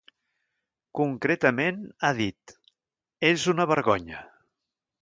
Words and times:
Concretament, 0.99 1.85
ha 2.01 2.11
dit: 2.23 2.57
És 3.33 3.47
una 3.55 3.71
vergonya. 3.75 4.29